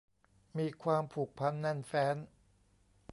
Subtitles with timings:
[0.57, 2.15] มีความผูกพันแน่นแฟ้น